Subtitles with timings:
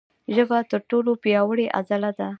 [0.35, 2.27] ژبه تر ټولو پیاوړې عضله ده.